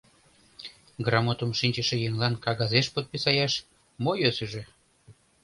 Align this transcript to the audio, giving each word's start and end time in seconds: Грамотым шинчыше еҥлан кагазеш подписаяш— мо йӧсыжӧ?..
Грамотым 1.05 1.51
шинчыше 1.59 1.95
еҥлан 2.07 2.33
кагазеш 2.45 2.87
подписаяш— 2.95 3.53
мо 4.03 4.11
йӧсыжӧ?.. 4.21 4.63